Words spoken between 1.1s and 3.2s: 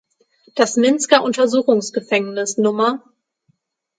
Untersuchungsgefängnis Nr.